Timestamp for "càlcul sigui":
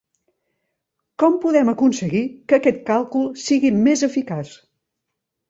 2.89-3.73